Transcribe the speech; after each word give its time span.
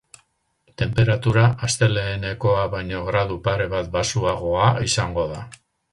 Tenperatura 0.81 1.43
astelehenekoa 1.67 2.63
baino 2.77 3.03
gradu 3.11 3.37
pare 3.49 3.69
bat 3.75 3.93
baxuagoa 3.99 4.65
izango 4.89 5.29
da. 5.35 5.45